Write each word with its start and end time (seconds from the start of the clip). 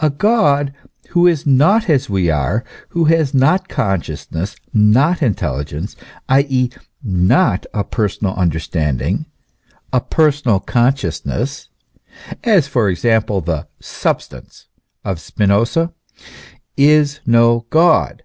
A. 0.00 0.10
God 0.10 0.74
who 1.10 1.24
is 1.28 1.46
not 1.46 1.88
as 1.88 2.10
we 2.10 2.28
are, 2.28 2.64
who 2.88 3.04
has 3.04 3.32
not 3.32 3.68
consciousness, 3.68 4.56
not 4.74 5.22
intelligence, 5.22 5.94
i.e., 6.28 6.70
not 7.00 7.64
a 7.72 7.84
personal 7.84 8.34
understanding, 8.34 9.24
a 9.92 10.00
personal 10.00 10.58
consciousness, 10.58 11.68
(as, 12.42 12.66
for 12.66 12.88
example, 12.88 13.40
the 13.40 13.68
"substance" 13.78 14.66
of 15.04 15.20
Spinoza,) 15.20 15.92
is 16.76 17.20
no 17.24 17.66
God. 17.70 18.24